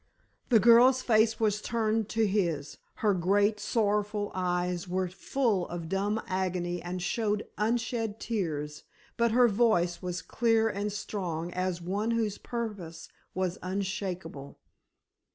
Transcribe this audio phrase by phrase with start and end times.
[0.49, 6.19] The girl's face was turned to his, her great, sorrowful eyes were full of dumb
[6.25, 8.83] agony and showed unshed tears,
[9.15, 14.57] but her voice was clear and strong as of one whose purpose was unshakable.